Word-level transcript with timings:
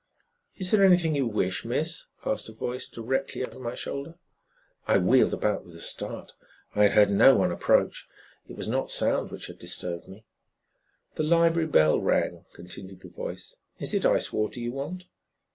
"Is 0.55 0.71
there 0.71 0.83
anything 0.83 1.13
you 1.13 1.27
wish, 1.27 1.63
Miss?" 1.63 2.05
asked 2.25 2.49
a 2.49 2.53
voice 2.53 2.87
directly 2.89 3.45
over 3.45 3.59
my 3.59 3.75
shoulder. 3.75 4.15
I 4.87 4.97
wheeled 4.97 5.31
about 5.31 5.63
with 5.63 5.75
a 5.75 5.79
start. 5.79 6.31
I 6.73 6.81
had 6.85 6.93
heard 6.93 7.11
no 7.11 7.35
one 7.35 7.51
approach; 7.51 8.07
it 8.47 8.57
was 8.57 8.67
not 8.67 8.89
sound 8.89 9.29
which 9.29 9.45
had 9.45 9.59
disturbed 9.59 10.07
me. 10.07 10.25
"The 11.17 11.23
library 11.23 11.67
bell 11.67 11.99
rang," 11.99 12.45
continued 12.55 13.01
the 13.01 13.09
voice. 13.09 13.57
"Is 13.77 13.93
it 13.93 14.03
ice 14.03 14.33
water 14.33 14.59
you 14.59 14.71
want?" 14.71 15.03